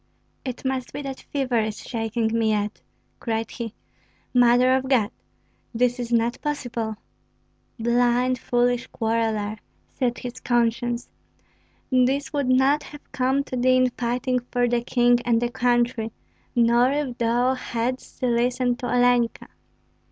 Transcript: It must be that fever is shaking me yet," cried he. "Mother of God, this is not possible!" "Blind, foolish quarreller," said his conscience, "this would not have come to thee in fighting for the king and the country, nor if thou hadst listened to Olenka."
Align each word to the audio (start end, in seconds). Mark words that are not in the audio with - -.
It 0.43 0.65
must 0.65 0.93
be 0.93 1.03
that 1.03 1.19
fever 1.29 1.59
is 1.59 1.79
shaking 1.87 2.29
me 2.33 2.49
yet," 2.49 2.81
cried 3.19 3.51
he. 3.51 3.75
"Mother 4.33 4.73
of 4.75 4.89
God, 4.89 5.11
this 5.75 5.99
is 5.99 6.11
not 6.11 6.41
possible!" 6.41 6.95
"Blind, 7.79 8.39
foolish 8.39 8.87
quarreller," 8.87 9.59
said 9.93 10.17
his 10.17 10.39
conscience, 10.39 11.07
"this 11.91 12.33
would 12.33 12.49
not 12.49 12.81
have 12.81 13.11
come 13.11 13.43
to 13.43 13.55
thee 13.55 13.75
in 13.77 13.91
fighting 13.91 14.39
for 14.49 14.67
the 14.67 14.81
king 14.81 15.19
and 15.23 15.39
the 15.39 15.51
country, 15.51 16.11
nor 16.55 16.91
if 16.91 17.19
thou 17.19 17.53
hadst 17.53 18.23
listened 18.23 18.79
to 18.79 18.87
Olenka." 18.87 19.49